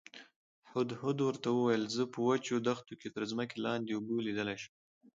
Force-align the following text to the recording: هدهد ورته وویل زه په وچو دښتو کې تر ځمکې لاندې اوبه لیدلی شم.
هدهد 0.73 1.17
ورته 1.27 1.47
وویل 1.51 1.83
زه 1.95 2.03
په 2.13 2.19
وچو 2.27 2.55
دښتو 2.67 2.93
کې 3.01 3.09
تر 3.15 3.23
ځمکې 3.31 3.57
لاندې 3.65 3.91
اوبه 3.93 4.15
لیدلی 4.27 4.57
شم. 4.61 4.73